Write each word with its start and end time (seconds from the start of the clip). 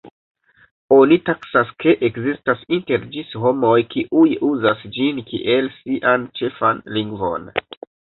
Oni 0.93 1.17
taksas, 1.29 1.73
ke 1.83 1.91
ekzistas 2.07 2.63
inter 2.77 3.05
ĝis 3.15 3.35
homoj, 3.43 3.73
kiuj 3.91 4.31
uzas 4.47 4.81
ĝin 4.95 5.21
kiel 5.27 5.69
sian 5.77 6.25
ĉefan 6.41 6.81
lingvon. 6.97 7.47